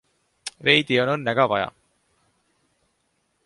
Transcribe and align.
Veidi 0.69 0.97
on 1.03 1.11
õnne 1.17 1.35
ka 1.41 1.47
vaja. 1.53 1.69